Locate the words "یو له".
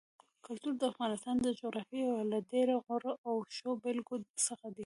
2.11-2.39